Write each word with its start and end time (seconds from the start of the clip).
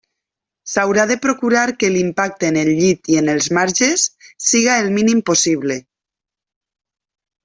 S'haurà 0.69 1.03
de 1.11 1.17
procurar 1.25 1.65
que 1.83 1.91
l'impacte 1.97 2.49
en 2.53 2.57
el 2.61 2.71
llit 2.79 3.11
i 3.15 3.19
en 3.21 3.29
els 3.33 3.49
marges 3.57 4.07
siga 4.49 4.79
el 4.85 4.89
mínim 4.99 5.21
possible. 5.31 5.77